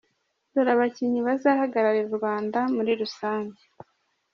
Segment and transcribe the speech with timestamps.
[0.53, 3.61] Dore abakinnyi bazahagararira u Rwanda muri rusange:.